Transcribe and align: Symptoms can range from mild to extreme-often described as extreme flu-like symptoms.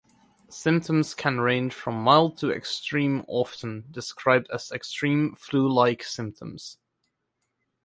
Symptoms 0.49 1.13
can 1.13 1.39
range 1.41 1.75
from 1.75 1.93
mild 2.01 2.35
to 2.39 2.49
extreme-often 2.49 3.83
described 3.91 4.49
as 4.51 4.71
extreme 4.71 5.35
flu-like 5.35 6.01
symptoms. 6.01 6.79